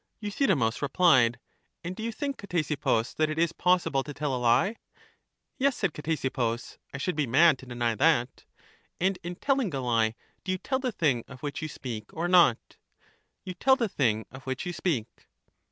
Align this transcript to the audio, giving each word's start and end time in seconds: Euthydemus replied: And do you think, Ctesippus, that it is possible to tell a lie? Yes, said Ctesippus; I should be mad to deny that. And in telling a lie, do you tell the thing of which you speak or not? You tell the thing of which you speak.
Euthydemus 0.19 0.81
replied: 0.81 1.39
And 1.83 1.95
do 1.95 2.01
you 2.01 2.11
think, 2.11 2.37
Ctesippus, 2.39 3.13
that 3.13 3.29
it 3.29 3.37
is 3.37 3.53
possible 3.53 4.01
to 4.03 4.15
tell 4.15 4.33
a 4.33 4.37
lie? 4.41 4.77
Yes, 5.59 5.77
said 5.77 5.93
Ctesippus; 5.93 6.79
I 6.91 6.97
should 6.97 7.15
be 7.15 7.27
mad 7.27 7.59
to 7.59 7.67
deny 7.67 7.93
that. 7.93 8.43
And 8.99 9.19
in 9.21 9.35
telling 9.35 9.71
a 9.75 9.79
lie, 9.79 10.15
do 10.43 10.51
you 10.51 10.57
tell 10.57 10.79
the 10.79 10.91
thing 10.91 11.23
of 11.27 11.43
which 11.43 11.61
you 11.61 11.67
speak 11.67 12.11
or 12.15 12.27
not? 12.27 12.77
You 13.45 13.53
tell 13.53 13.75
the 13.75 13.87
thing 13.87 14.25
of 14.31 14.47
which 14.47 14.65
you 14.65 14.73
speak. 14.73 15.27